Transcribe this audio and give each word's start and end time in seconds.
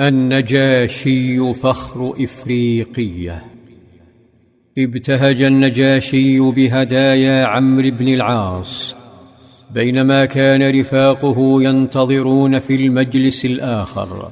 النجاشي 0.00 1.52
فخر 1.52 2.14
إفريقية. 2.24 3.44
ابتهج 4.78 5.42
النجاشي 5.42 6.40
بهدايا 6.40 7.44
عمرو 7.44 7.90
بن 7.90 8.08
العاص. 8.08 8.96
بينما 9.74 10.24
كان 10.24 10.80
رفاقه 10.80 11.62
ينتظرون 11.62 12.58
في 12.58 12.74
المجلس 12.74 13.46
الآخر. 13.46 14.30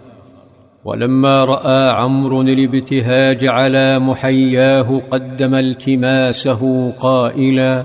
ولما 0.84 1.44
رأى 1.44 1.90
عمرو 1.90 2.42
الابتهاج 2.42 3.46
على 3.46 3.98
محياه 3.98 5.00
قدم 5.10 5.54
التماسه 5.54 6.90
قائلا 6.90 7.84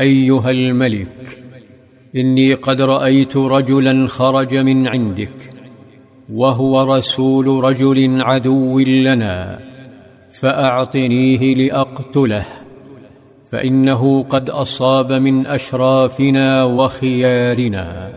أيها 0.00 0.50
الملك 0.50 1.38
إني 2.16 2.54
قد 2.54 2.80
رأيت 2.80 3.36
رجلا 3.36 4.06
خرج 4.06 4.56
من 4.56 4.88
عندك. 4.88 5.55
وهو 6.32 6.94
رسول 6.94 7.64
رجل 7.64 8.22
عدو 8.22 8.78
لنا 8.78 9.58
فأعطنيه 10.40 11.54
لأقتله 11.54 12.46
فإنه 13.52 14.22
قد 14.22 14.50
أصاب 14.50 15.12
من 15.12 15.46
أشرافنا 15.46 16.64
وخيارنا. 16.64 18.12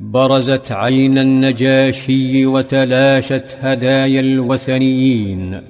برزت 0.00 0.72
عين 0.72 1.18
النجاشي 1.18 2.46
وتلاشت 2.46 3.56
هدايا 3.58 4.20
الوثنيين 4.20 5.60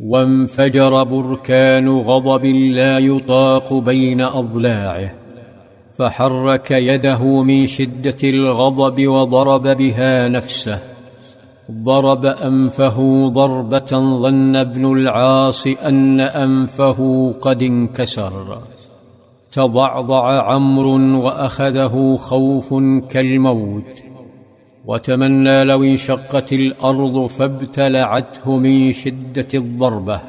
وانفجر 0.00 1.04
بركان 1.04 1.88
غضب 1.88 2.44
لا 2.44 2.98
يطاق 2.98 3.74
بين 3.74 4.20
أضلاعه. 4.20 5.25
فحرك 5.98 6.70
يده 6.70 7.42
من 7.42 7.66
شدة 7.66 8.16
الغضب 8.24 9.06
وضرب 9.06 9.62
بها 9.62 10.28
نفسه. 10.28 10.82
ضرب 11.70 12.26
أنفه 12.26 13.28
ضربة 13.28 13.90
ظن 14.22 14.56
ابن 14.56 14.92
العاص 14.92 15.66
أن 15.66 16.20
أنفه 16.20 17.30
قد 17.40 17.62
انكسر. 17.62 18.58
تضعضع 19.52 20.42
عمرو 20.42 21.24
وأخذه 21.24 22.16
خوف 22.16 22.74
كالموت. 23.10 24.02
وتمنى 24.86 25.64
لو 25.64 25.82
انشقت 25.82 26.52
الأرض 26.52 27.26
فابتلعته 27.26 28.56
من 28.56 28.92
شدة 28.92 29.48
الضربة. 29.54 30.20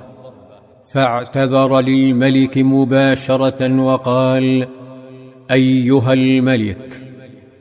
فاعتذر 0.94 1.80
للملك 1.80 2.58
مباشرة 2.58 3.82
وقال 3.82 4.68
أيها 5.52 6.14
الملك 6.14 7.02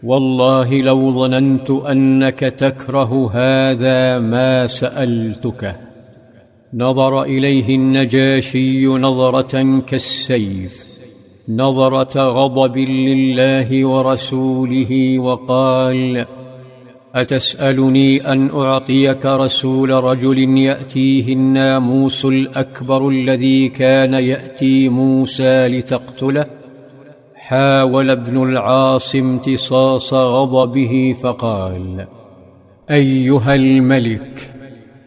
والله 0.03 0.75
لو 0.75 1.11
ظننت 1.11 1.71
أنك 1.71 2.39
تكره 2.39 3.31
هذا 3.33 4.19
ما 4.19 4.67
سألتك. 4.67 5.77
نظر 6.75 7.23
إليه 7.23 7.75
النجاشي 7.75 8.87
نظرة 8.87 9.81
كالسيف 9.81 10.87
نظرة 11.49 12.31
غضب 12.31 12.77
لله 12.77 13.87
ورسوله 13.87 15.19
وقال 15.19 16.27
أتسألني 17.15 18.33
أن 18.33 18.51
أعطيك 18.51 19.27
رسول 19.27 19.91
رجل 19.91 20.39
ياتيه 20.59 21.33
الناموس 21.33 22.25
الأكبر 22.25 23.09
الذي 23.09 23.69
كان 23.69 24.15
يأتي 24.15 24.89
موسى 24.89 25.69
لتقتله؟ 25.69 26.56
حاول 27.47 28.11
ابن 28.11 28.43
العاص 28.43 29.15
امتصاص 29.15 30.15
غضبه 30.15 31.17
فقال 31.23 32.07
أيها 32.91 33.55
الملك 33.55 34.55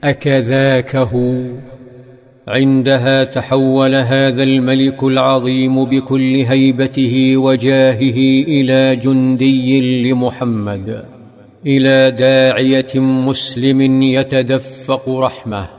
أكذاك 0.03 0.95
هو؟ 0.95 1.41
عندها 2.47 3.23
تحول 3.23 3.95
هذا 3.95 4.43
الملك 4.43 5.03
العظيم 5.03 5.85
بكل 5.85 6.35
هيبته 6.35 7.37
وجاهه 7.37 8.19
إلى 8.47 8.95
جندي 8.95 9.81
لمحمد 10.11 11.05
إلى 11.65 12.11
داعية 12.11 12.99
مسلم 12.99 14.01
يتدفق 14.01 15.09
رحمه 15.09 15.69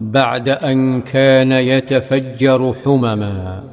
بعد 0.00 0.48
أن 0.48 1.00
كان 1.00 1.52
يتفجر 1.52 2.72
حمما 2.72 3.64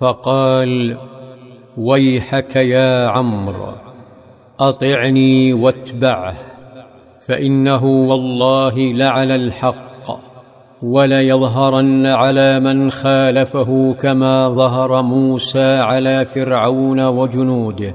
فقال 0.00 0.96
ويحك 1.78 2.56
يا 2.56 3.06
عمرو 3.06 3.72
أطعني 4.60 5.52
واتبعه 5.52 6.34
فإنه 7.26 7.84
والله 7.84 8.78
لعلى 8.78 9.34
الحق 9.34 9.88
وليظهرن 10.82 12.06
على 12.06 12.60
من 12.60 12.90
خالفه 12.90 13.94
كما 14.02 14.48
ظهر 14.48 15.02
موسى 15.02 15.76
على 15.76 16.24
فرعون 16.24 17.00
وجنوده. 17.00 17.94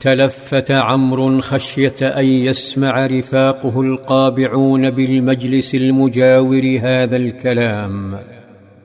تلفت 0.00 0.70
عمرو 0.70 1.40
خشية 1.40 1.94
أن 2.02 2.24
يسمع 2.24 3.06
رفاقه 3.06 3.80
القابعون 3.80 4.90
بالمجلس 4.90 5.74
المجاور 5.74 6.78
هذا 6.82 7.16
الكلام 7.16 8.18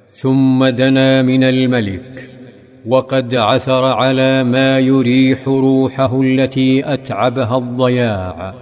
ثم 0.10 0.66
دنا 0.66 1.22
من 1.22 1.44
الملك. 1.44 2.39
وقد 2.88 3.36
عثر 3.36 3.86
على 3.86 4.44
ما 4.44 4.80
يريح 4.80 5.48
روحه 5.48 6.22
التي 6.22 6.94
أتعبها 6.94 7.58
الضياع. 7.58 8.54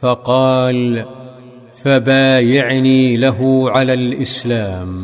فقال 0.00 1.04
فبايعني 1.82 3.16
له 3.16 3.70
على 3.70 3.94
الإسلام. 3.94 4.98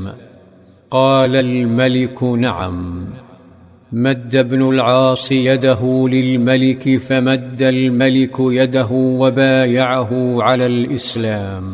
قال 0.91 1.37
الملك 1.37 2.23
نعم. 2.23 3.07
مد 3.93 4.37
ابن 4.37 4.69
العاص 4.69 5.33
يده 5.33 6.09
للملك 6.09 6.97
فمد 6.97 7.63
الملك 7.63 8.37
يده 8.39 8.89
وبايعه 8.93 10.43
على 10.43 10.67
الإسلام. 10.67 11.65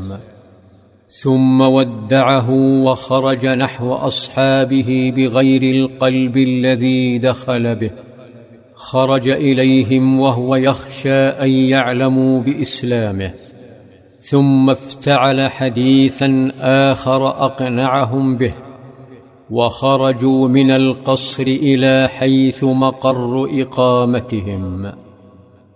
ثم 1.23 1.61
ودعه 1.61 2.51
وخرج 2.85 3.47
نحو 3.47 3.93
أصحابه 3.93 5.13
بغير 5.17 5.63
القلب 5.63 6.37
الذي 6.37 7.19
دخل 7.19 7.77
به. 7.77 7.91
خرج 8.75 9.29
إليهم 9.29 10.21
وهو 10.21 10.57
يخشى 10.57 11.15
أن 11.15 11.51
يعلموا 11.51 12.41
بإسلامه. 12.41 13.33
ثم 14.19 14.71
افتعل 14.71 15.51
حديثا 15.51 16.53
آخر 16.61 17.29
أقنعهم 17.29 18.37
به. 18.37 18.55
وخرجوا 19.51 20.49
من 20.49 20.71
القصر 20.71 21.43
إلى 21.43 22.09
حيث 22.09 22.65
مقر 22.65 23.49
إقامتهم. 23.63 24.93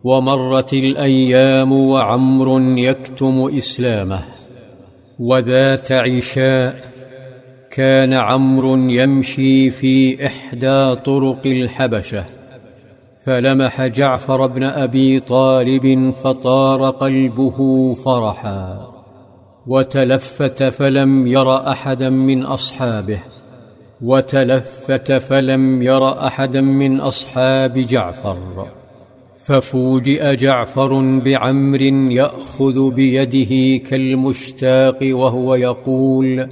ومرت 0.05 0.75
الأيام 0.75 1.72
وعمر 1.72 2.78
يكتم 2.78 3.50
إسلامه. 3.56 4.25
وذات 5.18 5.92
عشاء 5.92 6.78
كان 7.70 8.14
عمرو 8.14 8.76
يمشي 8.76 9.70
في 9.70 10.26
إحدى 10.26 10.94
طرق 10.94 11.46
الحبشة 11.46 12.26
فلمح 13.24 13.86
جعفر 13.86 14.46
بن 14.46 14.64
أبي 14.64 15.20
طالب 15.20 16.10
فطار 16.10 16.90
قلبه 16.90 17.92
فرحا 17.92 18.88
وتلفت 19.66 20.64
فلم 20.64 21.26
ير 21.26 21.70
أحدا 21.70 22.10
من 22.10 22.42
أصحابه 22.42 23.22
وتلفت 24.02 25.12
فلم 25.12 25.82
ير 25.82 26.26
أحدا 26.26 26.60
من 26.60 27.00
أصحاب 27.00 27.78
جعفر. 27.78 28.77
ففوجئ 29.48 30.36
جعفر 30.36 31.20
بعمر 31.25 31.82
يأخذ 32.12 32.91
بيده 32.91 33.84
كالمشتاق 33.84 34.99
وهو 35.02 35.55
يقول 35.55 36.49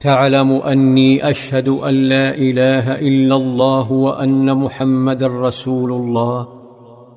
تعلم 0.00 0.52
أني 0.52 1.30
أشهد 1.30 1.68
أن 1.68 1.94
لا 1.94 2.34
إله 2.34 2.94
إلا 2.94 3.36
الله 3.36 3.92
وأن 3.92 4.56
محمدا 4.56 5.26
رسول 5.26 5.92
الله. 5.92 6.48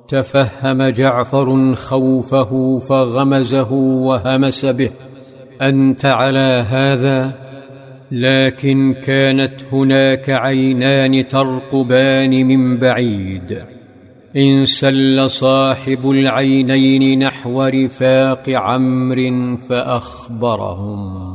تفهم 0.08 0.82
جعفر 0.82 1.74
خوفه 1.74 2.78
فغمزه 2.78 3.72
وهمس 3.72 4.66
به 4.66 4.90
أنت 5.62 6.06
على 6.06 6.64
هذا؟ 6.68 7.34
لكن 8.12 8.94
كانت 9.06 9.54
هناك 9.72 10.30
عينان 10.30 11.26
ترقبان 11.26 12.46
من 12.46 12.78
بعيد. 12.78 13.71
انسل 14.36 15.30
صاحب 15.30 16.10
العينين 16.10 17.18
نحو 17.18 17.62
رفاق 17.62 18.48
عمرو 18.48 19.56
فأخبرهم. 19.56 21.31